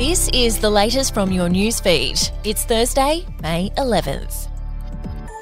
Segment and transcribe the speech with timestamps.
[0.00, 2.32] This is the latest from your newsfeed.
[2.42, 4.48] It's Thursday, May 11th.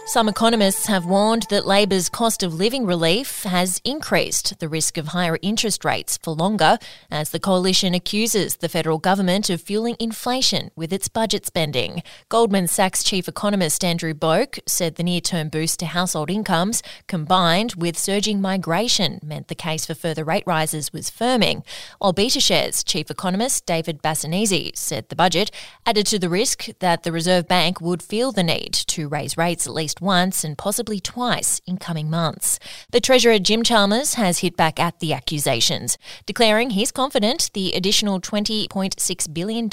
[0.09, 5.09] Some economists have warned that Labor's cost of living relief has increased the risk of
[5.09, 6.79] higher interest rates for longer
[7.11, 12.03] as the coalition accuses the federal government of fueling inflation with its budget spending.
[12.31, 17.75] Goldman Sachs chief economist Andrew Boak said the near term boost to household incomes, combined
[17.75, 21.62] with surging migration, meant the case for further rate rises was firming,
[21.98, 25.51] while BetaShares chief economist David Bassanese said the budget
[25.84, 29.66] added to the risk that the Reserve Bank would feel the need to raise rates
[29.66, 32.59] at least once and possibly twice in coming months.
[32.91, 38.21] The Treasurer Jim Chalmers has hit back at the accusations, declaring he's confident the additional
[38.21, 39.69] $20.6 billion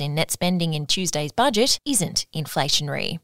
[0.00, 3.18] in net spending in Tuesday's budget isn't inflationary.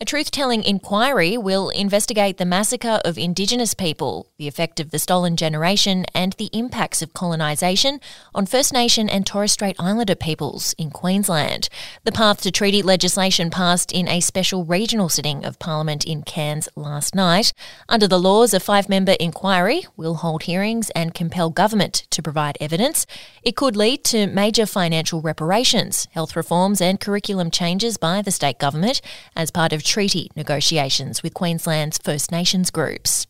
[0.00, 4.98] A truth telling inquiry will investigate the massacre of Indigenous people, the effect of the
[4.98, 8.00] stolen generation, and the impacts of colonisation
[8.34, 11.68] on First Nation and Torres Strait Islander peoples in Queensland.
[12.02, 16.68] The path to treaty legislation passed in a special regional sitting of Parliament in Cairns
[16.74, 17.52] last night.
[17.88, 22.58] Under the laws, a five member inquiry will hold hearings and compel government to provide
[22.60, 23.06] evidence.
[23.44, 28.58] It could lead to major financial reparations, health reforms, and curriculum changes by the state
[28.58, 29.00] government
[29.36, 33.26] as part of treaty negotiations with Queensland's First Nations groups.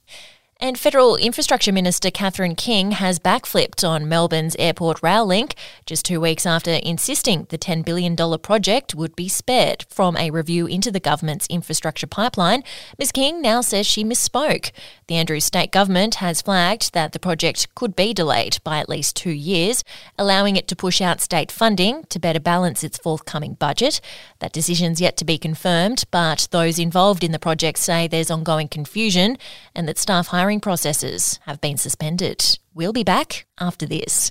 [0.65, 6.23] And Federal Infrastructure Minister Catherine King has backflipped on Melbourne's airport rail link just two
[6.23, 11.01] weeks after insisting the $10 billion project would be spared from a review into the
[11.01, 12.65] government's infrastructure pipeline.
[12.99, 14.71] Ms King now says she misspoke.
[15.07, 19.17] The Andrews state government has flagged that the project could be delayed by at least
[19.17, 19.85] two years,
[20.17, 24.01] allowing it to push out state funding to better balance its forthcoming budget.
[24.39, 28.69] That decision's yet to be confirmed, but those involved in the project say there's ongoing
[28.69, 29.37] confusion
[29.75, 32.59] and that staff hiring hiring processes have been suspended.
[32.75, 34.31] We'll be back after this.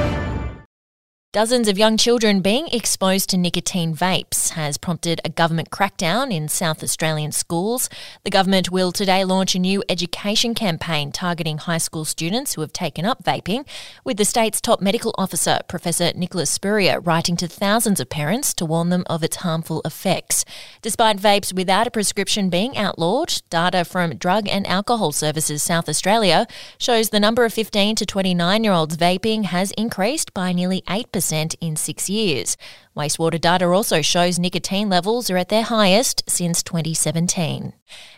[1.33, 6.49] Dozens of young children being exposed to nicotine vapes has prompted a government crackdown in
[6.49, 7.89] South Australian schools.
[8.25, 12.73] The government will today launch a new education campaign targeting high school students who have
[12.73, 13.65] taken up vaping,
[14.03, 18.65] with the state's top medical officer, Professor Nicholas Spurrier, writing to thousands of parents to
[18.65, 20.43] warn them of its harmful effects.
[20.81, 26.45] Despite vapes without a prescription being outlawed, data from Drug and Alcohol Services South Australia
[26.77, 31.20] shows the number of 15 to 29 year olds vaping has increased by nearly 8%
[31.61, 32.57] in six years.
[32.95, 37.71] Wastewater data also shows nicotine levels are at their highest since 2017.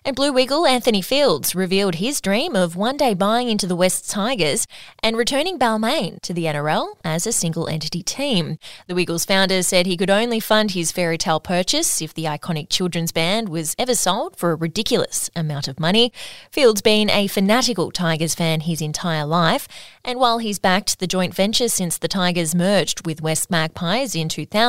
[0.04, 4.12] And Blue Wiggle Anthony Fields revealed his dream of one day buying into the Wests
[4.12, 4.68] Tigers
[5.02, 8.58] and returning Balmain to the NRL as a single entity team.
[8.88, 12.68] The Wiggles founder said he could only fund his fairy tale purchase if the iconic
[12.70, 16.12] children's band was ever sold for a ridiculous amount of money.
[16.52, 19.68] Fields been a fanatical Tigers fan his entire life,
[20.04, 24.30] and while he's backed the joint venture since the Tigers merged with West Magpies in
[24.30, 24.63] 2000,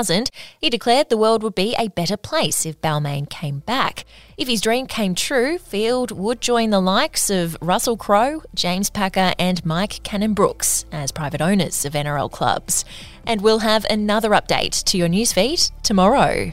[0.59, 4.05] he declared the world would be a better place if Balmain came back.
[4.37, 9.32] If his dream came true, Field would join the likes of Russell Crowe, James Packer,
[9.38, 12.84] and Mike Cannon-Brookes as private owners of NRL clubs.
[13.27, 16.53] And we'll have another update to your newsfeed tomorrow.